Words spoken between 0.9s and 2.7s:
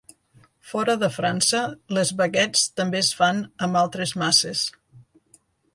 de França, les baguets